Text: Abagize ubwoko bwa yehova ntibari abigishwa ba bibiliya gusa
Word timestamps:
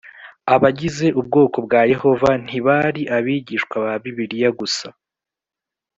Abagize 0.55 1.07
ubwoko 1.19 1.57
bwa 1.65 1.81
yehova 1.91 2.29
ntibari 2.45 3.01
abigishwa 3.15 3.75
ba 3.85 3.93
bibiliya 4.03 4.49
gusa 4.59 4.87